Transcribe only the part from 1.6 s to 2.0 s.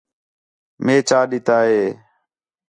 ہے